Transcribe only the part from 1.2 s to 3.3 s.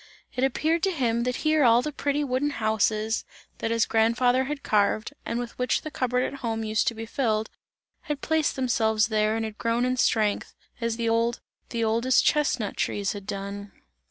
that here all the pretty wooden houses